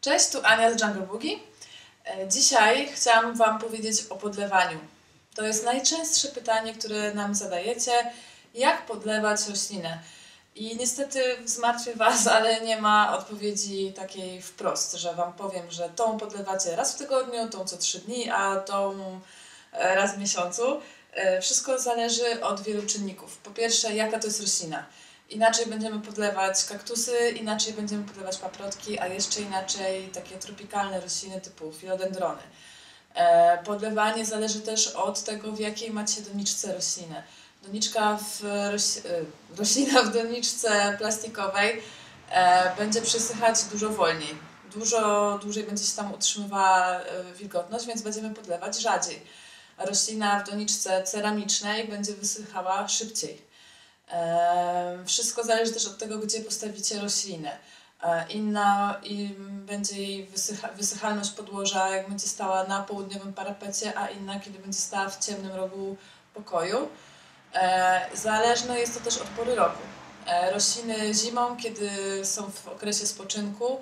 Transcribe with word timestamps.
Cześć, 0.00 0.28
tu 0.30 0.38
Ania 0.44 0.78
z 0.78 0.82
Jungle 0.82 1.02
Boogie. 1.02 1.38
E, 2.04 2.28
Dzisiaj 2.28 2.88
chciałam 2.94 3.36
Wam 3.36 3.58
powiedzieć 3.58 3.96
o 4.10 4.16
podlewaniu. 4.16 4.78
To 5.34 5.46
jest 5.46 5.64
najczęstsze 5.64 6.28
pytanie, 6.28 6.74
które 6.74 7.14
nam 7.14 7.34
zadajecie. 7.34 7.92
Jak 8.54 8.86
podlewać 8.86 9.48
roślinę? 9.48 9.98
I 10.54 10.76
niestety 10.76 11.22
zmartwię 11.44 11.94
Was, 11.94 12.26
ale 12.36 12.60
nie 12.60 12.80
ma 12.80 13.18
odpowiedzi 13.18 13.92
takiej 13.92 14.42
wprost, 14.42 14.92
że 14.92 15.14
Wam 15.14 15.32
powiem, 15.32 15.70
że 15.70 15.88
tą 15.88 16.18
podlewacie 16.18 16.76
raz 16.76 16.94
w 16.94 16.98
tygodniu, 16.98 17.48
tą 17.48 17.64
co 17.64 17.76
trzy 17.76 17.98
dni, 17.98 18.30
a 18.30 18.56
tą 18.56 19.00
e, 19.72 19.94
raz 19.94 20.14
w 20.14 20.18
miesiącu. 20.18 20.80
E, 21.12 21.40
Wszystko 21.40 21.78
zależy 21.78 22.44
od 22.44 22.60
wielu 22.60 22.86
czynników. 22.86 23.36
Po 23.36 23.50
pierwsze, 23.50 23.94
jaka 23.94 24.18
to 24.18 24.26
jest 24.26 24.40
roślina. 24.40 24.86
Inaczej 25.30 25.66
będziemy 25.66 26.00
podlewać 26.00 26.64
kaktusy, 26.64 27.30
inaczej 27.30 27.72
będziemy 27.72 28.04
podlewać 28.04 28.38
paprotki, 28.38 28.98
a 28.98 29.06
jeszcze 29.06 29.40
inaczej 29.40 30.08
takie 30.08 30.36
tropikalne 30.36 31.00
rośliny 31.00 31.40
typu 31.40 31.72
filodendrony. 31.72 32.42
E, 33.14 33.62
Podlewanie 33.64 34.26
zależy 34.26 34.60
też 34.60 34.88
od 34.88 35.24
tego, 35.24 35.52
w 35.52 35.60
jakiej 35.60 35.90
macie 35.90 36.22
doniczce 36.22 36.74
roślinę. 36.74 37.22
Doniczka 37.62 38.16
w 38.18 38.42
roś... 38.72 38.96
e, 38.96 39.02
roślina 39.58 40.02
w 40.02 40.12
doniczce 40.12 40.96
plastikowej 40.98 41.82
e, 42.30 42.76
będzie 42.76 43.02
przesychać 43.02 43.64
dużo 43.64 43.88
wolniej. 43.88 44.38
Dużo 44.72 45.38
dłużej 45.42 45.64
będzie 45.64 45.84
się 45.84 45.96
tam 45.96 46.14
utrzymywała 46.14 47.00
wilgotność, 47.36 47.86
więc 47.86 48.02
będziemy 48.02 48.34
podlewać 48.34 48.80
rzadziej. 48.80 49.22
Roślina 49.78 50.40
w 50.40 50.50
doniczce 50.50 51.02
ceramicznej 51.02 51.88
będzie 51.88 52.12
wysychała 52.12 52.88
szybciej. 52.88 53.49
Wszystko 55.06 55.44
zależy 55.44 55.72
też 55.72 55.86
od 55.86 55.98
tego, 55.98 56.18
gdzie 56.18 56.40
postawicie 56.40 57.00
roślinę. 57.00 57.58
E, 58.02 58.24
Inna 58.28 59.00
i 59.04 59.34
będzie 59.38 60.02
jej 60.02 60.26
wysycha, 60.26 60.68
wysychalność 60.68 61.30
podłoża, 61.30 61.88
jak 61.88 62.08
będzie 62.08 62.26
stała 62.26 62.64
na 62.64 62.82
południowym 62.82 63.32
parapecie, 63.32 63.98
a 63.98 64.08
inna, 64.08 64.40
kiedy 64.40 64.58
będzie 64.58 64.78
stała 64.78 65.08
w 65.10 65.18
ciemnym 65.24 65.52
rogu 65.52 65.96
pokoju. 66.34 66.88
E, 67.54 68.00
Zależne 68.14 68.80
jest 68.80 68.94
to 68.98 69.04
też 69.04 69.16
od 69.16 69.28
pory 69.28 69.54
roku. 69.54 69.82
E, 70.26 70.50
Rośliny 70.50 71.14
zimą, 71.14 71.56
kiedy 71.56 71.90
są 72.24 72.50
w 72.50 72.68
okresie 72.68 73.06
spoczynku, 73.06 73.80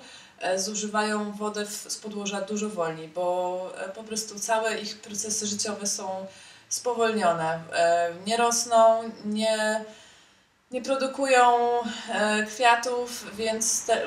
zużywają 0.55 1.31
wodę 1.31 1.65
z 1.65 1.97
podłoża 1.97 2.41
dużo 2.41 2.69
wolniej, 2.69 3.07
bo 3.07 3.73
po 3.95 4.03
prostu 4.03 4.39
całe 4.39 4.77
ich 4.77 5.01
procesy 5.01 5.47
życiowe 5.47 5.87
są 5.87 6.25
spowolnione. 6.69 7.59
Nie 8.25 8.37
rosną, 8.37 9.03
nie 9.25 9.85
nie 10.71 10.81
produkują 10.81 11.69
e, 12.09 12.45
kwiatów, 12.45 13.35
więc 13.35 13.85
te, 13.85 14.01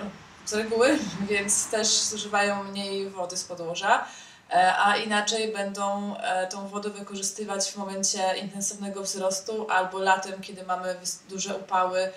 z 0.46 0.52
reguły, 0.52 0.98
więc 1.30 1.70
też 1.70 1.88
zużywają 1.88 2.64
mniej 2.64 3.10
wody 3.10 3.36
z 3.36 3.44
podłoża, 3.44 4.04
e, 4.50 4.77
a 4.77 4.96
inaczej 4.96 5.52
będą 5.52 6.16
e, 6.16 6.46
tą 6.46 6.69
wodę 6.69 6.91
wykorzystywać 6.91 7.70
w 7.70 7.77
momencie 7.77 8.36
intensywnego 8.36 9.02
wzrostu 9.02 9.70
albo 9.70 9.98
latem, 9.98 10.41
kiedy 10.41 10.62
mamy 10.62 10.96
duże 11.28 11.56
upały 11.56 12.10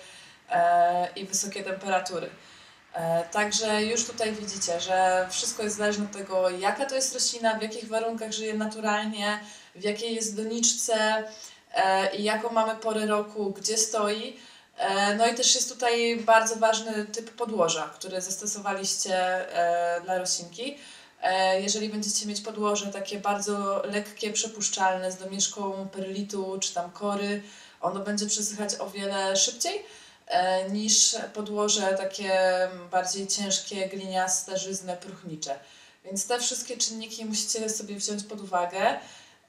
i 1.16 1.24
wysokie 1.26 1.62
temperatury. 1.62 2.30
Także 3.32 3.84
już 3.84 4.04
tutaj 4.04 4.32
widzicie, 4.32 4.80
że 4.80 5.26
wszystko 5.30 5.62
jest 5.62 5.76
zależne 5.76 6.04
od 6.04 6.12
tego, 6.12 6.50
jaka 6.50 6.86
to 6.86 6.94
jest 6.94 7.14
roślina, 7.14 7.58
w 7.58 7.62
jakich 7.62 7.88
warunkach 7.88 8.32
żyje 8.32 8.54
naturalnie, 8.54 9.40
w 9.74 9.84
jakiej 9.84 10.14
jest 10.14 10.36
doniczce, 10.36 11.24
i 12.18 12.22
jaką 12.22 12.52
mamy 12.52 12.76
porę 12.76 13.06
roku, 13.06 13.50
gdzie 13.50 13.78
stoi. 13.78 14.36
E, 14.78 15.14
No 15.14 15.26
i 15.26 15.34
też 15.34 15.54
jest 15.54 15.72
tutaj 15.72 16.16
bardzo 16.16 16.56
ważny 16.56 17.06
typ 17.06 17.30
podłoża, 17.30 17.90
który 17.94 18.20
zastosowaliście 18.20 19.14
e, 19.16 20.00
dla 20.00 20.18
roślinki. 20.18 20.78
E, 21.22 21.60
Jeżeli 21.60 21.88
będziecie 21.88 22.26
mieć 22.26 22.40
podłoże 22.40 22.86
takie 22.86 23.18
bardzo 23.18 23.82
lekkie, 23.84 24.32
przepuszczalne 24.32 25.12
z 25.12 25.16
domieszką 25.16 25.88
perlitu 25.88 26.58
czy 26.60 26.74
tam 26.74 26.90
kory, 26.90 27.42
ono 27.80 28.00
będzie 28.00 28.26
przesychać 28.26 28.74
o 28.78 28.90
wiele 28.90 29.36
szybciej 29.36 29.82
e, 30.26 30.70
niż 30.70 31.16
podłoże 31.34 31.82
takie 31.98 32.32
bardziej 32.90 33.26
ciężkie, 33.26 33.88
gliniaste, 33.88 34.58
żyzne, 34.58 34.96
próchnicze. 34.96 35.58
Więc 36.04 36.26
te 36.26 36.38
wszystkie 36.40 36.76
czynniki 36.76 37.24
musicie 37.24 37.70
sobie 37.70 37.94
wziąć 37.96 38.22
pod 38.24 38.40
uwagę. 38.40 38.98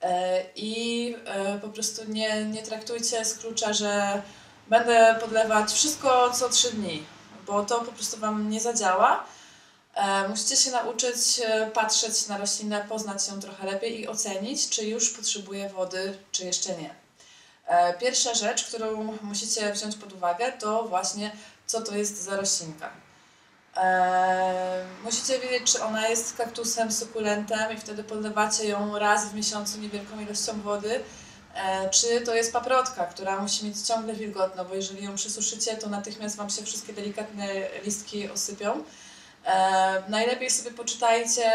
E, 0.02 0.44
I 0.56 1.16
e, 1.24 1.58
po 1.58 1.68
prostu 1.68 2.02
nie, 2.08 2.44
nie 2.44 2.62
traktujcie 2.62 3.24
z 3.24 3.38
klucza, 3.38 3.72
że 3.72 4.22
będę 4.68 5.18
podlewać 5.20 5.72
wszystko 5.72 6.30
co 6.30 6.48
trzy 6.48 6.70
dni, 6.70 7.04
bo 7.46 7.64
to 7.64 7.80
po 7.80 7.92
prostu 7.92 8.16
Wam 8.16 8.50
nie 8.50 8.60
zadziała. 8.60 9.24
E, 9.94 10.28
Musicie 10.28 10.56
się 10.56 10.70
nauczyć 10.70 11.40
patrzeć 11.74 12.26
na 12.26 12.38
roślinę, 12.38 12.84
poznać 12.88 13.28
ją 13.28 13.40
trochę 13.40 13.66
lepiej 13.66 14.00
i 14.00 14.08
ocenić, 14.08 14.68
czy 14.68 14.84
już 14.84 15.10
potrzebuje 15.10 15.68
wody, 15.68 16.18
czy 16.32 16.44
jeszcze 16.44 16.76
nie. 16.76 16.94
Pierwsza 18.00 18.34
rzecz, 18.34 18.64
którą 18.64 19.18
musicie 19.22 19.72
wziąć 19.72 19.96
pod 19.96 20.12
uwagę, 20.12 20.52
to 20.52 20.82
właśnie 20.82 21.32
co 21.66 21.80
to 21.80 21.96
jest 21.96 22.22
za 22.22 22.36
roślinka. 22.36 22.90
Eee, 23.82 24.84
musicie 25.04 25.38
wiedzieć, 25.38 25.72
czy 25.72 25.82
ona 25.82 26.08
jest 26.08 26.36
kaktusem, 26.36 26.92
sukulentem 26.92 27.72
i 27.72 27.80
wtedy 27.80 28.04
podlewacie 28.04 28.68
ją 28.68 28.98
raz 28.98 29.28
w 29.28 29.34
miesiącu 29.34 29.78
niewielką 29.78 30.20
ilością 30.20 30.60
wody, 30.60 31.00
eee, 31.54 31.90
czy 31.90 32.20
to 32.20 32.34
jest 32.34 32.52
paprotka, 32.52 33.06
która 33.06 33.40
musi 33.40 33.66
mieć 33.66 33.80
ciągle 33.86 34.14
wilgotno, 34.14 34.64
bo 34.64 34.74
jeżeli 34.74 35.04
ją 35.04 35.14
przysuszycie, 35.14 35.76
to 35.76 35.88
natychmiast 35.88 36.36
Wam 36.36 36.50
się 36.50 36.62
wszystkie 36.62 36.92
delikatne 36.92 37.46
listki 37.84 38.30
osypią. 38.30 38.82
Eee, 39.44 40.02
najlepiej 40.08 40.50
sobie 40.50 40.70
poczytajcie 40.70 41.52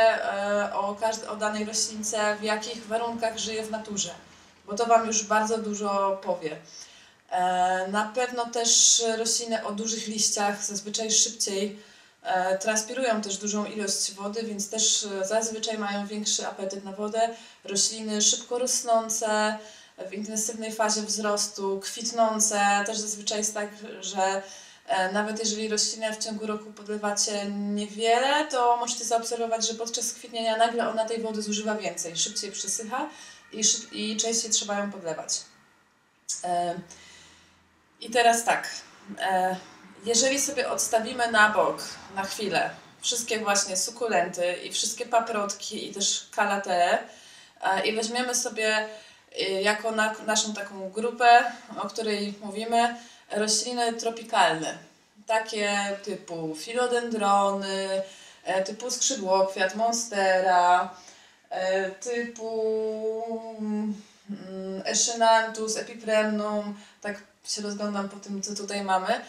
o, 0.73 0.93
każd- 1.01 1.27
o 1.29 1.35
danej 1.35 1.65
roślince, 1.65 2.35
w 2.39 2.43
jakich 2.43 2.87
warunkach 2.87 3.37
żyje 3.37 3.63
w 3.63 3.71
naturze, 3.71 4.09
bo 4.65 4.75
to 4.75 4.85
Wam 4.85 5.07
już 5.07 5.23
bardzo 5.23 5.57
dużo 5.57 6.19
powie. 6.23 6.57
Na 7.87 8.11
pewno 8.15 8.45
też 8.45 9.03
rośliny 9.17 9.65
o 9.65 9.71
dużych 9.71 10.07
liściach 10.07 10.63
zazwyczaj 10.65 11.11
szybciej 11.11 11.79
transpirują 12.59 13.21
też 13.21 13.37
dużą 13.37 13.65
ilość 13.65 14.13
wody, 14.13 14.43
więc 14.43 14.69
też 14.69 15.03
e, 15.03 15.25
zazwyczaj 15.25 15.77
mają 15.77 16.07
większy 16.07 16.47
apetyt 16.47 16.83
na 16.83 16.91
wodę. 16.91 17.29
Rośliny 17.63 18.21
szybko 18.21 18.59
rosnące, 18.59 19.57
w 20.09 20.13
intensywnej 20.13 20.71
fazie 20.71 21.01
wzrostu, 21.01 21.79
kwitnące, 21.79 22.83
też 22.85 22.97
zazwyczaj 22.97 23.37
jest 23.37 23.53
tak, 23.53 23.69
że 24.01 24.41
e, 24.87 25.11
nawet 25.11 25.39
jeżeli 25.39 25.69
roślinę 25.69 26.13
w 26.13 26.23
ciągu 26.23 26.47
roku 26.47 26.73
podlewacie 26.73 27.45
niewiele, 27.51 28.47
to 28.47 28.77
możecie 28.77 29.05
zaobserwować, 29.05 29.67
że 29.67 29.73
podczas 29.73 30.13
kwitnienia 30.13 30.57
nagle 30.57 30.89
ona 30.89 31.05
tej 31.05 31.21
wody 31.21 31.41
zużywa 31.41 31.75
więcej, 31.75 32.17
szybciej 32.17 32.51
przysycha 32.51 33.09
i, 33.51 33.63
szyb- 33.63 33.87
i 33.91 34.17
częściej 34.17 34.51
trzeba 34.51 34.79
ją 34.79 34.91
podlewać. 34.91 35.41
E, 36.43 36.75
I 38.01 38.09
teraz 38.09 38.43
tak, 38.43 38.69
e, 39.19 39.55
jeżeli 40.05 40.39
sobie 40.39 40.69
odstawimy 40.69 41.31
na 41.31 41.49
bok 41.49 41.83
na 42.15 42.23
chwilę 42.23 42.69
wszystkie 43.01 43.39
właśnie 43.39 43.77
sukulenty 43.77 44.53
i 44.53 44.71
wszystkie 44.71 45.05
paprotki 45.05 45.89
i 45.89 45.93
też 45.93 46.27
kalatee 46.35 46.97
e, 47.61 47.85
i 47.85 47.95
weźmiemy 47.95 48.35
sobie 48.35 48.87
e, 49.39 49.61
jako 49.61 49.91
na, 49.91 50.15
naszą 50.25 50.53
taką 50.53 50.89
grupę, 50.89 51.43
o 51.81 51.87
której 51.87 52.33
mówimy, 52.41 52.95
rośliny 53.31 53.93
tropikalne, 53.93 54.77
takie 55.27 55.97
typu 56.03 56.55
filodendrony, 56.55 58.01
e, 58.43 58.63
typu 58.63 58.91
skrzydłokwiat, 58.91 59.75
monstera, 59.75 60.95
typu 62.01 62.63
mm, 63.59 63.93
Echinanthus, 64.85 65.77
Epipremnum, 65.77 66.75
tak 67.01 67.17
się 67.45 67.61
rozglądam 67.61 68.09
po 68.09 68.19
tym, 68.19 68.41
co 68.41 68.55
tutaj 68.55 68.83
mamy, 68.83 69.21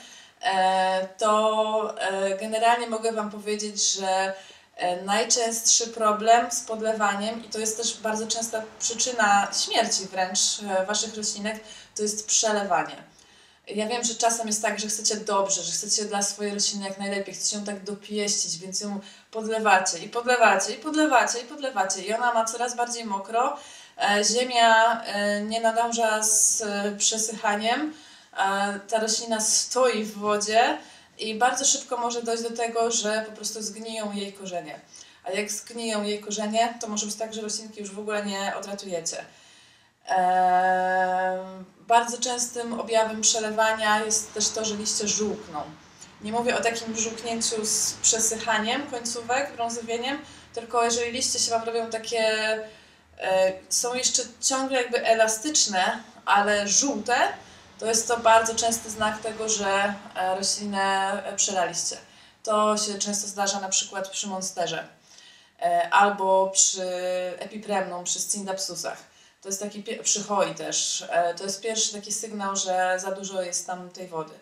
to 1.18 1.94
e, 1.98 2.36
generalnie 2.38 2.86
mogę 2.86 3.12
Wam 3.12 3.30
powiedzieć, 3.30 3.92
że 3.92 4.34
e, 4.76 5.02
najczęstszy 5.02 5.86
problem 5.86 6.50
z 6.50 6.60
podlewaniem, 6.60 7.44
i 7.44 7.48
to 7.48 7.58
jest 7.58 7.76
też 7.76 8.00
bardzo 8.00 8.26
częsta 8.26 8.62
przyczyna 8.80 9.48
śmierci 9.64 10.06
wręcz 10.06 10.38
e, 10.62 10.86
Waszych 10.86 11.16
roślinek, 11.16 11.60
to 11.96 12.02
jest 12.02 12.26
przelewanie. 12.26 12.96
Ja 13.66 13.88
wiem, 13.88 14.04
że 14.04 14.14
czasem 14.14 14.46
jest 14.46 14.62
tak, 14.62 14.80
że 14.80 14.88
chcecie 14.88 15.16
dobrze, 15.16 15.62
że 15.62 15.72
chcecie 15.72 16.04
dla 16.04 16.22
swojej 16.22 16.54
rośliny 16.54 16.88
jak 16.88 16.98
najlepiej, 16.98 17.34
chcecie 17.34 17.56
ją 17.56 17.64
tak 17.64 17.84
dopieścić, 17.84 18.58
więc 18.58 18.80
ją 18.80 19.00
podlewacie 19.30 19.98
i 19.98 20.08
podlewacie 20.08 20.72
i 20.72 20.76
podlewacie 20.76 21.40
i 21.40 21.44
podlewacie 21.44 22.02
i 22.02 22.14
ona 22.14 22.34
ma 22.34 22.44
coraz 22.44 22.76
bardziej 22.76 23.04
mokro. 23.04 23.56
E, 23.98 24.24
Ziemia 24.24 25.02
e, 25.02 25.42
nie 25.42 25.60
nadąża 25.60 26.22
z 26.22 26.62
e, 26.62 26.96
przesychaniem, 26.98 27.80
e, 27.80 28.13
ta 28.88 29.00
roślina 29.00 29.40
stoi 29.40 30.04
w 30.04 30.18
wodzie 30.18 30.78
i 31.18 31.34
bardzo 31.34 31.64
szybko 31.64 31.96
może 31.96 32.22
dojść 32.22 32.42
do 32.42 32.50
tego, 32.50 32.90
że 32.90 33.24
po 33.28 33.32
prostu 33.36 33.62
zgniją 33.62 34.12
jej 34.12 34.32
korzenie. 34.32 34.80
A 35.24 35.30
jak 35.30 35.50
zgniją 35.50 36.02
jej 36.02 36.20
korzenie, 36.20 36.78
to 36.80 36.88
może 36.88 37.06
być 37.06 37.14
tak, 37.14 37.34
że 37.34 37.40
roślinki 37.40 37.80
już 37.80 37.90
w 37.90 37.98
ogóle 37.98 38.26
nie 38.26 38.56
odratujecie. 38.56 39.24
Em, 40.06 41.64
Bardzo 41.88 42.18
częstym 42.18 42.80
objawem 42.80 43.20
przelewania 43.20 44.04
jest 44.04 44.34
też 44.34 44.48
to, 44.48 44.64
że 44.64 44.76
liście 44.76 45.08
żółkną. 45.08 45.60
Nie 46.22 46.32
mówię 46.32 46.56
o 46.56 46.60
takim 46.60 46.96
żółknięciu 46.96 47.66
z 47.66 47.92
przesychaniem 48.02 48.86
końcówek, 48.86 49.52
brązowieniem, 49.56 50.18
tylko 50.54 50.84
jeżeli 50.84 51.12
liście 51.12 51.38
się 51.38 51.50
Wam 51.50 51.64
robią 51.64 51.90
takie, 51.90 52.18
e, 53.18 53.52
są 53.68 53.94
jeszcze 53.94 54.22
ciągle 54.40 54.82
jakby 54.82 55.06
elastyczne, 55.06 56.02
ale 56.24 56.68
żółte, 56.68 57.14
to 57.78 57.86
jest 57.86 58.08
to 58.08 58.16
bardzo 58.16 58.54
częsty 58.54 58.90
znak 58.90 59.22
tego, 59.22 59.48
że 59.48 59.94
e, 60.14 60.34
roślinę 60.36 61.22
przelaliście. 61.36 61.96
To 62.42 62.76
się 62.76 62.98
często 62.98 63.28
zdarza 63.28 63.60
na 63.60 63.68
przykład 63.68 64.08
przy 64.08 64.28
monsterze 64.28 64.88
e, 65.60 65.88
albo 65.90 66.50
przy 66.50 66.82
epipremną, 67.38 68.04
przy 68.04 68.20
scindapsusach. 68.20 68.98
To 69.42 69.48
jest 69.48 69.60
taki, 69.60 69.82
przy 70.02 70.22
hoi 70.22 70.54
też, 70.54 71.04
to 71.36 71.44
jest 71.44 71.62
pierwszy 71.62 71.92
taki 71.92 72.12
sygnał, 72.12 72.56
że 72.56 72.96
za 73.00 73.10
dużo 73.10 73.42
jest 73.42 73.66
tam 73.66 73.90
tej 73.90 74.08
wody. 74.08 74.34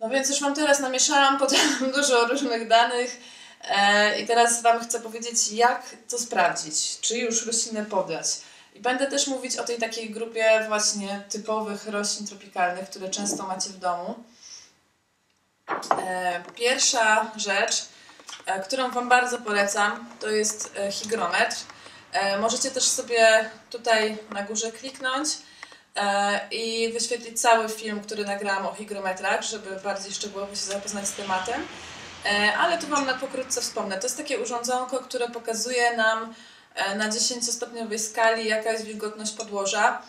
No 0.00 0.08
więc 0.08 0.28
już 0.28 0.40
Wam 0.40 0.54
teraz 0.54 0.80
namieszałam 0.80 1.38
potem 1.44 1.92
dużo 1.94 2.26
różnych 2.26 2.68
danych 2.68 3.20
e, 3.64 4.20
i 4.20 4.26
teraz 4.26 4.62
Wam 4.62 4.80
chcę 4.80 5.00
powiedzieć, 5.00 5.52
jak 5.52 5.82
to 6.08 6.18
sprawdzić, 6.18 7.00
czy 7.00 7.18
już 7.18 7.46
roślinę 7.46 7.84
podać. 7.84 8.26
I 8.76 8.80
będę 8.80 9.06
też 9.06 9.26
mówić 9.26 9.56
o 9.56 9.64
tej 9.64 9.78
takiej 9.78 10.10
grupie 10.10 10.64
właśnie 10.68 11.22
typowych 11.30 11.86
roślin 11.86 12.26
tropikalnych, 12.26 12.90
które 12.90 13.08
często 13.10 13.46
macie 13.46 13.70
w 13.70 13.78
domu. 13.78 14.14
E, 15.98 16.42
pierwsza 16.54 17.30
rzecz, 17.36 17.84
e, 18.46 18.60
którą 18.60 18.90
Wam 18.90 19.08
bardzo 19.08 19.38
polecam, 19.38 20.08
to 20.20 20.30
jest 20.30 20.72
e, 20.76 20.92
hygrometr. 20.92 21.56
E, 22.12 22.38
możecie 22.38 22.70
też 22.70 22.84
sobie 22.84 23.50
tutaj 23.70 24.18
na 24.30 24.42
górze 24.42 24.72
kliknąć 24.72 25.28
i 26.50 26.90
wyświetlić 26.92 27.40
cały 27.40 27.68
film, 27.68 28.00
który 28.00 28.24
nagrałam 28.24 28.66
o 28.66 28.72
hygrometrach, 28.72 29.42
żeby 29.42 29.80
bardziej 29.84 30.12
szczegółowo 30.12 30.54
się 30.54 30.62
zapoznać 30.62 31.08
z 31.08 31.12
tematem. 31.12 31.66
Ale 32.58 32.78
tu 32.78 32.86
Wam 32.86 33.06
na 33.06 33.14
pokrótce 33.14 33.60
wspomnę. 33.60 33.98
To 33.98 34.06
jest 34.06 34.16
takie 34.16 34.38
urządzonko, 34.38 34.98
które 34.98 35.28
pokazuje 35.28 35.96
nam 35.96 36.34
na 36.96 37.08
10-stopniowej 37.08 37.98
skali 37.98 38.48
jaka 38.48 38.72
jest 38.72 38.84
wilgotność 38.84 39.32
podłoża. 39.32 40.02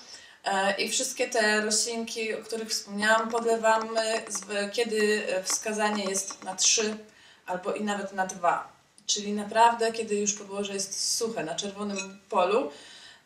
I 0.78 0.90
wszystkie 0.90 1.28
te 1.28 1.62
roślinki, 1.62 2.34
o 2.34 2.38
których 2.38 2.70
wspomniałam, 2.70 3.30
podlewamy, 3.30 4.22
kiedy 4.74 5.24
wskazanie 5.44 6.04
jest 6.04 6.44
na 6.44 6.56
3 6.56 6.98
albo 7.46 7.74
i 7.74 7.84
nawet 7.84 8.14
na 8.14 8.28
2. 8.28 8.72
Czyli 9.06 9.32
naprawdę, 9.34 9.92
kiedy 9.92 10.16
już 10.16 10.34
podłoże 10.34 10.74
jest 10.74 11.16
suche, 11.18 11.44
na 11.44 11.56
czerwonym 11.56 12.20
polu, 12.30 12.72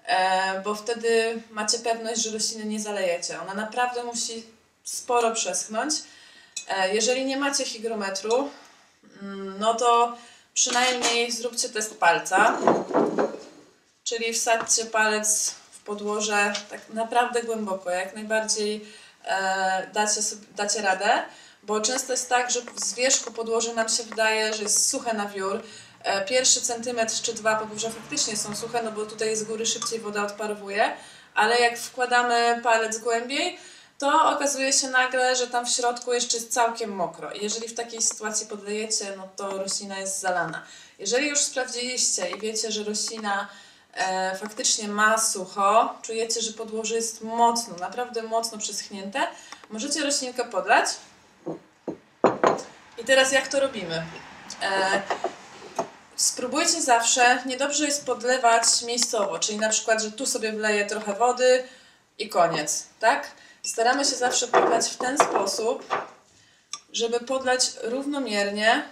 E, 0.06 0.62
bo 0.62 0.76
wtedy 0.76 1.42
macie 1.52 1.80
pewność, 1.80 2.22
że 2.22 2.32
rośliny 2.32 2.66
nie 2.66 2.80
zalejecie. 2.80 3.42
Ona 3.42 3.54
naprawdę 3.54 4.04
musi 4.04 4.44
sporo 4.84 5.32
przeschnąć. 5.32 5.94
E, 6.68 6.96
jeżeli 6.96 7.26
nie 7.26 7.38
macie 7.38 7.66
hygrometru, 7.66 8.50
mm, 9.22 9.60
no 9.60 9.74
to 9.74 10.18
przynajmniej 10.54 11.32
zróbcie 11.32 11.70
test 11.70 12.00
palca, 12.00 12.58
czyli 14.04 14.34
wsadźcie 14.34 14.86
palec 14.86 15.56
w 15.72 15.80
podłoże 15.80 16.54
tak 16.70 16.90
naprawdę 16.90 17.44
głęboko, 17.44 17.90
jak 17.90 18.16
najbardziej 18.16 18.86
e, 19.26 19.88
dacie, 19.94 20.22
sobie, 20.22 20.46
dacie 20.56 20.82
radę, 20.82 21.24
bo 21.64 21.82
często 21.82 22.14
jest 22.14 22.30
tak, 22.30 22.52
że 22.52 22.62
z 22.76 22.94
wierzchu 22.94 23.32
podłoże 23.32 23.74
nam 23.74 23.90
się 23.90 24.04
wydaje, 24.04 24.54
że 24.54 24.64
jest 24.64 24.90
suche 24.90 25.14
na 25.14 25.26
wiór, 25.26 25.62
E, 26.04 26.26
pierwszy 26.26 26.62
centymetr 26.62 27.22
czy 27.22 27.34
dwa 27.34 27.56
podwórza 27.56 27.90
faktycznie 27.90 28.38
są 28.38 28.56
suche, 28.56 28.84
no 28.84 28.92
bo 28.92 29.06
tutaj 29.06 29.36
z 29.36 29.44
góry 29.44 29.66
szybciej 29.66 30.00
woda 30.00 30.24
odparowuje, 30.26 30.94
ale 31.36 31.60
jak 31.60 31.78
wkładamy 31.78 32.62
palec 32.64 32.98
głębiej, 32.98 33.58
to 34.02 34.30
okazuje 34.30 34.74
się 34.74 34.90
nagle, 34.90 35.36
że 35.36 35.48
tam 35.48 35.66
w 35.66 35.70
środku 35.70 36.14
jeszcze 36.14 36.38
jest 36.38 36.54
całkiem 36.54 36.96
mokro. 36.96 37.30
Jeżeli 37.34 37.68
w 37.68 37.74
takiej 37.74 38.02
sytuacji 38.02 38.48
podlejecie, 38.48 39.14
no 39.18 39.30
to 39.36 39.58
roślina 39.58 40.00
jest 40.00 40.20
zalana. 40.20 40.64
Jeżeli 41.00 41.28
już 41.28 41.40
sprawdziliście 41.40 42.30
i 42.30 42.40
wiecie, 42.40 42.72
że 42.72 42.84
roślina 42.84 43.48
e, 43.94 44.38
faktycznie 44.38 44.88
ma 44.88 45.18
sucho, 45.18 45.96
czujecie, 46.02 46.42
że 46.42 46.54
podłoże 46.54 46.96
jest 46.96 47.22
mocno, 47.22 47.76
naprawdę 47.76 48.24
mocno 48.24 48.58
przeschnięte, 48.58 49.28
możecie 49.70 50.04
roślinkę 50.04 50.46
podlać. 50.46 50.86
I 52.98 53.04
teraz 53.04 53.32
jak 53.32 53.48
to 53.48 53.60
robimy? 53.60 54.04
E, 54.62 55.02
Spróbujcie 56.16 56.82
zawsze, 56.82 57.44
niedobrze 57.46 57.86
jest 57.86 58.06
podlewać 58.06 58.64
miejscowo, 58.86 59.40
czyli 59.40 59.58
na 59.58 59.70
przykład, 59.70 60.02
że 60.02 60.12
tu 60.12 60.26
sobie 60.26 60.52
wleję 60.52 60.86
trochę 60.86 61.14
wody 61.14 61.64
i 62.20 62.30
koniec, 62.30 62.86
tak? 63.00 63.32
Staramy 63.64 64.06
się 64.06 64.16
zawsze 64.16 64.48
podlać 64.48 64.90
w 64.90 64.98
ten 64.98 65.18
sposób, 65.18 65.86
żeby 66.94 67.20
podlać 67.20 67.72
równomiernie 67.84 68.90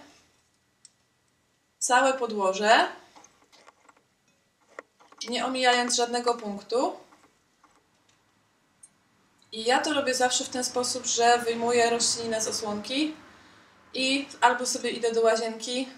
całe 1.79 2.13
podłoże, 2.13 2.87
nie 5.29 5.45
omijając 5.45 5.95
żadnego 5.95 6.35
punktu. 6.35 6.95
I 9.51 9.63
ja 9.63 9.79
to 9.81 9.93
robię 9.93 10.13
zawsze 10.13 10.43
w 10.43 10.49
ten 10.49 10.63
sposób, 10.63 11.05
że 11.05 11.37
wyjmuję 11.37 11.89
roślinę 11.89 12.41
z 12.41 12.47
osłonki 12.47 13.15
i 13.93 14.27
albo 14.41 14.65
sobie 14.65 14.89
idę 14.89 15.11
do 15.11 15.21
łazienki, 15.21 15.89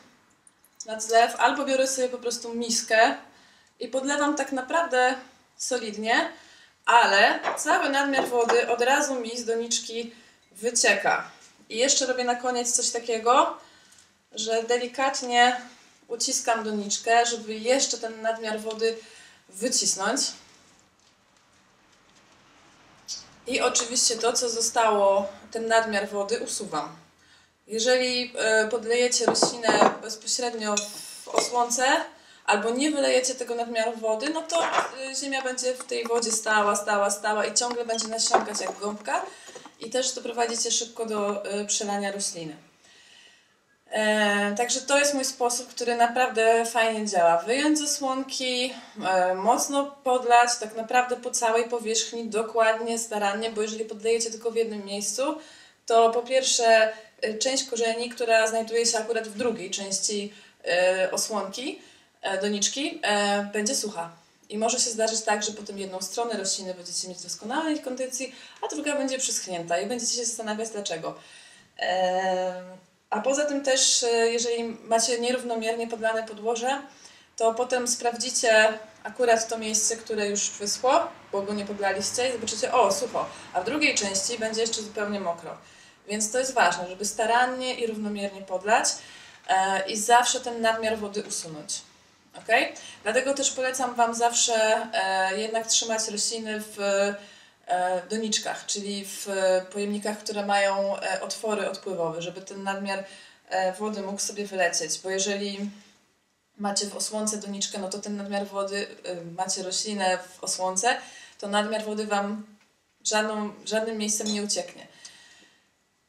na 0.85 0.99
zlew, 0.99 1.35
albo 1.35 1.65
biorę 1.65 1.87
sobie 1.87 2.09
po 2.09 2.17
prostu 2.17 2.53
miskę 2.53 3.15
i 3.79 3.87
podlewam 3.87 4.35
tak 4.35 4.51
naprawdę 4.51 5.15
solidnie, 5.57 6.31
ale 6.85 7.39
cały 7.57 7.89
nadmiar 7.89 8.27
wody 8.27 8.69
od 8.69 8.81
razu 8.81 9.15
mi 9.15 9.37
z 9.37 9.45
doniczki 9.45 10.13
wycieka. 10.51 11.31
I 11.69 11.77
jeszcze 11.77 12.05
robię 12.05 12.23
na 12.23 12.35
koniec 12.35 12.71
coś 12.71 12.89
takiego, 12.89 13.57
że 14.31 14.63
delikatnie 14.63 15.61
uciskam 16.07 16.63
doniczkę, 16.63 17.25
żeby 17.25 17.53
jeszcze 17.53 17.97
ten 17.97 18.21
nadmiar 18.21 18.59
wody 18.59 18.97
wycisnąć. 19.49 20.21
I 23.47 23.61
oczywiście 23.61 24.17
to, 24.17 24.33
co 24.33 24.49
zostało, 24.49 25.29
ten 25.51 25.67
nadmiar 25.67 26.09
wody 26.09 26.39
usuwam. 26.39 26.95
Jeżeli 27.67 28.33
e, 28.37 28.67
podlejecie 28.67 29.25
roślinę 29.25 29.91
bezpośrednio 30.01 30.75
w 31.23 31.27
osłonce 31.27 31.85
albo 32.45 32.69
nie 32.69 32.91
wylejecie 32.91 33.35
tego 33.35 33.55
nadmiaru 33.55 33.91
wody, 33.97 34.29
no 34.29 34.41
to 34.41 34.63
e, 34.63 35.15
ziemia 35.15 35.41
będzie 35.41 35.73
w 35.73 35.83
tej 35.83 36.07
wodzie 36.07 36.31
stała, 36.31 36.75
stała, 36.75 37.09
stała 37.09 37.45
i 37.45 37.53
ciągle 37.53 37.85
będzie 37.85 38.07
nasiąkać 38.07 38.61
jak 38.61 38.79
gąbka 38.79 39.25
i 39.79 39.89
też 39.89 40.13
doprowadzicie 40.13 40.71
szybko 40.71 41.05
do 41.05 41.45
e, 41.45 41.65
przelania 41.65 42.11
rośliny. 42.11 42.55
E, 43.91 44.55
także 44.55 44.81
to 44.81 44.99
jest 44.99 45.13
mój 45.13 45.25
sposób, 45.25 45.69
który 45.69 45.95
naprawdę 45.95 46.65
fajnie 46.65 47.07
działa. 47.07 47.37
Wyjąć 47.37 47.79
ze 47.79 47.87
słonki, 47.87 48.73
e, 49.07 49.35
mocno 49.35 49.95
podlać, 50.03 50.49
tak 50.59 50.75
naprawdę 50.75 51.15
po 51.15 51.31
całej 51.31 51.69
powierzchni, 51.69 52.29
dokładnie, 52.29 52.99
starannie, 52.99 53.49
bo 53.51 53.61
jeżeli 53.61 53.85
podlejecie 53.85 54.31
tylko 54.31 54.51
w 54.51 54.55
jednym 54.55 54.85
miejscu, 54.85 55.37
to 55.85 56.09
po 56.09 56.21
pierwsze 56.21 56.93
Y, 57.25 57.37
część 57.37 57.63
korzeni, 57.63 58.09
która 58.09 58.47
znajduje 58.47 58.85
się 58.85 58.97
akurat 58.97 59.27
w 59.27 59.37
drugiej 59.37 59.71
części 59.71 60.33
y, 61.05 61.11
osłonki, 61.11 61.79
e, 61.79 61.90
doniczki, 62.41 62.99
e, 63.03 63.43
będzie 63.53 63.75
sucha. 63.75 64.11
I 64.49 64.57
może 64.57 64.79
się 64.79 64.89
zdarzyć 64.89 65.21
tak, 65.21 65.43
że 65.43 65.51
potem 65.51 65.77
jedną 65.77 66.01
stronę 66.01 66.37
rośliny 66.37 66.73
będziecie 66.73 67.07
mieć 67.07 67.21
doskonałej 67.21 67.79
kondycji, 67.79 68.35
a 68.61 68.67
druga 68.67 68.97
będzie 68.97 69.17
przyschnięta 69.17 69.79
i 69.79 69.85
będziecie 69.85 70.13
się 70.13 70.25
zastanawiać 70.25 70.69
dlaczego. 70.69 71.15
A 73.11 73.21
poza 73.21 73.45
tym 73.45 73.63
też, 73.63 74.03
e, 74.03 74.07
jeżeli 74.07 74.63
macie 74.63 75.19
nierównomiernie 75.19 75.87
podlane 75.87 76.23
podłoże, 76.23 76.81
to 77.37 77.53
potem 77.53 77.87
sprawdzicie 77.87 78.79
akurat 79.03 79.47
to 79.47 79.57
miejsce, 79.57 79.97
które 79.97 80.27
już 80.27 80.49
wyschło, 80.49 81.07
bo 81.31 81.41
go 81.41 81.53
nie 81.53 81.65
podlaliście 81.65 82.29
i 82.29 82.31
zobaczycie, 82.31 82.73
o, 82.73 82.91
sucho, 82.91 83.25
a 83.53 83.61
w 83.61 83.65
drugiej 83.65 83.95
części 83.95 84.39
będzie 84.39 84.61
jeszcze 84.61 84.81
zupełnie 84.81 85.19
mokro. 85.19 85.57
Więc 86.07 86.31
to 86.31 86.39
jest 86.39 86.53
ważne, 86.53 86.87
żeby 86.87 87.05
starannie 87.05 87.75
i 87.75 87.87
równomiernie 87.87 88.41
podlać 88.41 88.87
e, 89.47 89.89
i 89.89 89.97
zawsze 89.97 90.39
ten 90.41 90.61
nadmiar 90.61 90.97
wody 90.97 91.23
usunąć. 91.23 91.81
Ok? 92.37 92.47
Dlatego 93.03 93.33
też 93.33 93.51
polecam 93.51 93.95
Wam 93.95 94.15
zawsze 94.15 94.87
e, 94.93 95.39
jednak 95.39 95.67
trzymać 95.67 96.07
rośliny 96.07 96.61
w 96.61 96.79
e, 96.79 97.15
doniczkach, 98.09 98.65
czyli 98.65 99.05
w 99.05 99.27
pojemnikach, 99.71 100.17
które 100.17 100.45
mają 100.45 100.95
otwory 101.21 101.69
odpływowe, 101.69 102.21
żeby 102.21 102.41
ten 102.41 102.63
nadmiar 102.63 103.05
wody 103.79 104.01
mógł 104.01 104.19
sobie 104.19 104.45
wylecieć, 104.45 104.99
bo 105.03 105.09
jeżeli 105.09 105.69
macie 106.57 106.85
w 106.85 106.95
osłonce 106.95 107.37
doniczkę, 107.37 107.79
no 107.79 107.89
to 107.89 107.99
ten 107.99 108.17
nadmiar 108.17 108.47
wody, 108.47 108.87
macie 109.37 109.63
roślinę 109.63 110.17
w 110.17 110.43
osłonce, 110.43 110.97
to 111.39 111.47
nadmiar 111.47 111.83
wody 111.83 112.07
Wam 112.07 112.45
żadną, 113.03 113.53
żadnym 113.65 113.97
miejscem 113.97 114.27
nie 114.27 114.43
ucieknie. 114.43 114.87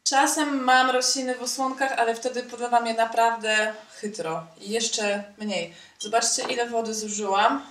Czasem 0.04 0.64
mam 0.64 0.90
rośliny 0.90 1.35
w 1.35 1.42
osłonkach, 1.42 1.92
ale 1.92 2.14
wtedy 2.14 2.42
podlewam 2.42 2.87
je 2.87 2.94
naprawdę 2.94 3.75
chytro 4.00 4.47
i 4.61 4.71
jeszcze 4.71 5.25
mniej. 5.38 5.75
Zobaczcie, 5.99 6.42
ile 6.42 6.66
wody 6.66 6.94
zużyłam. 6.94 7.66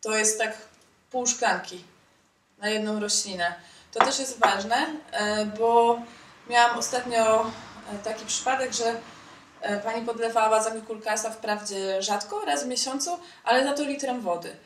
To 0.00 0.16
jest 0.16 0.38
tak 0.38 0.56
pół 1.10 1.26
szklanki 1.26 1.84
na 2.58 2.68
jedną 2.68 3.00
roślinę. 3.00 3.54
To 3.92 4.04
też 4.04 4.18
jest 4.18 4.38
ważne, 4.38 4.86
e, 5.12 5.46
bo 5.46 5.98
miałam 6.50 6.78
ostatnio 6.78 7.46
e, 7.92 7.98
taki 8.04 8.26
przypadek, 8.26 8.72
że 8.72 9.00
e, 9.60 9.80
pani 9.80 10.06
podlewała 10.06 10.62
zamikulkasa 10.62 11.30
wprawdzie 11.30 12.02
rzadko, 12.02 12.44
raz 12.44 12.64
w 12.64 12.66
miesiącu, 12.66 13.18
ale 13.44 13.64
za 13.64 13.72
to 13.72 13.82
litrem 13.84 14.20
wody. 14.20 14.56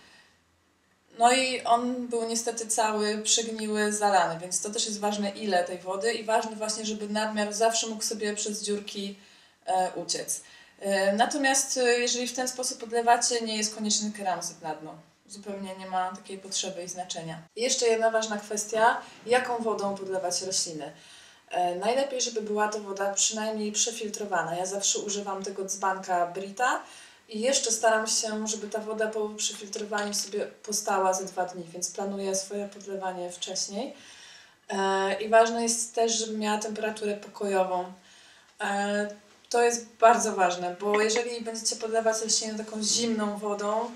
No 1.18 1.32
i 1.32 1.62
on 1.64 2.06
był 2.06 2.28
niestety 2.28 2.66
cały 2.66 3.18
przygniły, 3.18 3.92
zalany, 3.92 4.40
więc 4.40 4.60
to 4.60 4.70
też 4.70 4.86
jest 4.86 5.00
ważne 5.00 5.30
ile 5.30 5.64
tej 5.64 5.78
wody 5.78 6.12
i 6.12 6.24
ważne 6.24 6.56
właśnie, 6.56 6.86
żeby 6.86 7.08
nadmiar 7.08 7.52
zawsze 7.52 7.86
mógł 7.86 8.02
sobie 8.02 8.34
przez 8.34 8.62
dziurki 8.62 9.18
e, 9.66 9.92
uciec. 9.94 10.42
E, 10.80 11.12
natomiast 11.12 11.76
e, 11.76 11.98
jeżeli 11.98 12.28
w 12.28 12.34
ten 12.34 12.48
sposób 12.48 12.80
podlewacie, 12.80 13.40
nie 13.40 13.56
jest 13.56 13.74
konieczny 13.74 14.12
keramzyt 14.12 14.62
na 14.62 14.74
dno. 14.74 14.94
Zupełnie 15.26 15.76
nie 15.76 15.86
ma 15.86 16.16
takiej 16.16 16.38
potrzeby 16.38 16.82
i 16.84 16.88
znaczenia. 16.88 17.42
Jeszcze 17.56 17.86
jedna 17.86 18.10
ważna 18.10 18.36
kwestia, 18.36 19.00
jaką 19.26 19.62
wodą 19.62 19.94
podlewać 19.94 20.42
rośliny. 20.42 20.92
E, 21.50 21.74
najlepiej, 21.74 22.20
żeby 22.20 22.42
była 22.42 22.68
to 22.68 22.80
woda 22.80 23.14
przynajmniej 23.14 23.72
przefiltrowana. 23.72 24.56
Ja 24.56 24.66
zawsze 24.66 24.98
używam 24.98 25.44
tego 25.44 25.64
dzbanka 25.64 26.26
Brita 26.26 26.82
i 27.28 27.40
jeszcze 27.40 27.72
staram 27.72 28.06
się, 28.06 28.48
żeby 28.48 28.68
ta 28.68 28.78
woda 28.78 29.06
po 29.06 29.28
przefiltrowaniu 29.28 30.14
sobie 30.14 30.46
postała 30.46 31.14
ze 31.14 31.24
dwa 31.24 31.44
dni, 31.44 31.64
więc 31.72 31.90
planuję 31.90 32.34
swoje 32.34 32.68
podlewanie 32.68 33.30
wcześniej. 33.30 33.94
E, 34.68 35.14
I 35.22 35.28
ważne 35.28 35.62
jest 35.62 35.94
też, 35.94 36.12
żeby 36.12 36.38
miała 36.38 36.58
temperaturę 36.58 37.16
pokojową. 37.16 37.92
E, 38.60 39.08
to 39.50 39.62
jest 39.62 39.86
bardzo 40.00 40.32
ważne, 40.32 40.76
bo 40.80 41.00
jeżeli 41.00 41.40
będziecie 41.40 41.76
podlewać 41.76 42.22
rośliny 42.22 42.64
taką 42.64 42.82
zimną 42.82 43.38
wodą, 43.38 43.90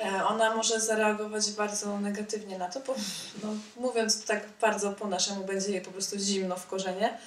e, 0.00 0.24
ona 0.24 0.56
może 0.56 0.80
zareagować 0.80 1.50
bardzo 1.50 2.00
negatywnie 2.00 2.58
na 2.58 2.68
to, 2.68 2.80
bo 2.80 2.94
no, 3.42 3.48
mówiąc 3.76 4.24
tak 4.24 4.48
bardzo 4.60 4.92
po 4.92 5.08
naszemu, 5.08 5.44
będzie 5.44 5.72
jej 5.72 5.80
po 5.80 5.90
prostu 5.90 6.18
zimno 6.18 6.56
w 6.56 6.66
korzenie. 6.66 7.18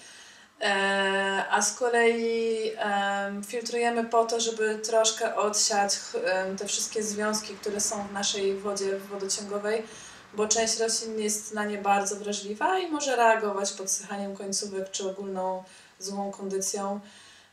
E, 0.62 1.46
a 1.50 1.62
z 1.62 1.74
kolei 1.74 2.72
em, 2.78 3.44
filtrujemy 3.44 4.04
po 4.04 4.26
to, 4.26 4.40
żeby 4.40 4.80
troszkę 4.80 5.36
odsiać 5.36 5.98
te 6.58 6.68
wszystkie 6.68 7.04
związki, 7.04 7.54
które 7.54 7.80
są 7.82 8.08
w 8.08 8.14
naszej 8.14 8.58
wodzie 8.58 9.00
wodociągowej, 9.00 9.84
bo 10.34 10.48
część 10.48 10.80
roślin 10.80 11.20
jest 11.20 11.54
na 11.54 11.66
nie 11.66 11.78
bardzo 11.78 12.16
wrażliwa 12.16 12.80
i 12.80 12.92
może 12.92 13.16
reagować 13.16 13.72
podsychaniem 13.72 14.36
końcówek 14.36 14.92
czy 14.92 15.10
ogólną 15.10 15.64
złą 16.00 16.32
kondycją. 16.32 17.00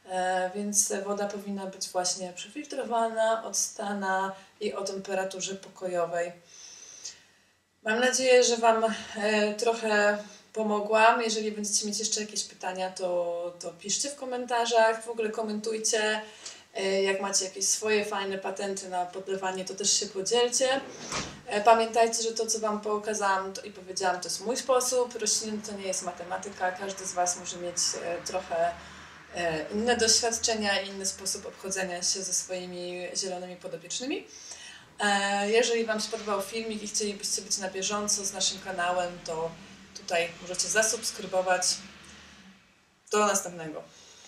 E, 0.09 0.50
Więc 0.54 0.92
woda 1.06 1.26
powinna 1.26 1.66
być 1.66 1.88
właśnie 1.88 2.32
przefiltrowana, 2.32 3.44
odstana 3.44 4.32
i 4.61 4.75
o 4.75 4.85
temperaturze 4.85 5.54
pokojowej. 5.54 6.32
Mam 7.82 8.00
nadzieję, 8.00 8.44
że 8.44 8.56
Wam 8.56 8.85
e, 9.16 9.54
trochę 9.54 10.18
pomogłam. 10.52 11.23
Jeżeli 11.23 11.52
będziecie 11.52 11.87
mieć 11.87 11.99
jeszcze 11.99 12.21
jakieś 12.21 12.44
pytania, 12.44 12.90
to, 12.90 13.52
to 13.61 13.71
piszcie 13.71 14.11
w 14.11 14.16
komentarzach, 14.16 15.04
w 15.04 15.09
ogóle 15.09 15.30
komentujcie. 15.30 16.23
E, 16.75 17.02
Jak 17.02 17.21
macie 17.21 17.44
jakieś 17.44 17.64
swoje 17.64 18.04
fajne 18.04 18.38
patenty 18.38 18.88
na 18.88 19.06
podlewanie, 19.06 19.64
to 19.64 19.75
też 19.75 19.92
się 19.92 20.06
podzielcie. 20.06 20.80
E, 21.47 21.61
Pamiętajcie, 21.61 22.23
że 22.23 22.32
to, 22.32 22.47
co 22.47 22.59
Wam 22.59 22.80
pokazałam 22.80 23.52
i 23.64 23.71
powiedziałam, 23.71 24.21
to 24.21 24.28
jest 24.28 24.44
mój 24.47 24.56
sposób. 24.56 25.14
Rośliny 25.14 25.59
to 25.66 25.73
nie 25.73 25.87
jest 25.87 26.02
matematyka. 26.02 26.73
Każdy 26.73 27.06
z 27.06 27.12
Was 27.12 27.38
może 27.38 27.56
mieć 27.56 27.76
e, 28.04 28.23
trochę 28.26 28.73
inne 29.75 29.97
doświadczenia 29.97 30.80
i 30.80 30.88
inny 30.88 31.06
sposób 31.06 31.47
obchodzenia 31.47 32.02
się 32.02 32.23
ze 32.23 32.32
swoimi 32.32 33.06
zielonymi 33.16 33.56
podopiecznymi. 33.56 34.26
Jeżeli 35.47 35.85
Wam 35.85 36.00
się 36.00 36.09
podobał 36.11 36.42
filmik 36.42 36.82
i 36.82 36.88
chcielibyście 36.88 37.42
być 37.42 37.59
na 37.59 37.71
bieżąco 37.71 38.25
z 38.25 38.32
naszym 38.32 38.61
kanałem, 38.61 39.18
to 39.25 39.50
tutaj 40.02 40.28
możecie 40.42 40.68
zasubskrybować. 40.68 41.66
Do 43.11 43.26
następnego. 43.26 43.82